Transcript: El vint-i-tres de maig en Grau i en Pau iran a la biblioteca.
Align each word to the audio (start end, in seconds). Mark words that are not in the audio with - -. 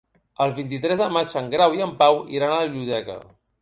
El 0.45 0.53
vint-i-tres 0.59 1.03
de 1.03 1.11
maig 1.19 1.37
en 1.43 1.53
Grau 1.53 1.79
i 1.79 1.87
en 1.89 1.97
Pau 2.03 2.21
iran 2.41 2.59
a 2.59 2.61
la 2.67 2.77
biblioteca. 2.77 3.25